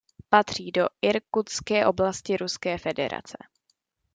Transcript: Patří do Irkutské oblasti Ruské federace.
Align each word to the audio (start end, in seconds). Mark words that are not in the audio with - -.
Patří 0.29 0.71
do 0.71 0.87
Irkutské 1.01 1.85
oblasti 1.87 2.37
Ruské 2.37 2.77
federace. 2.77 3.37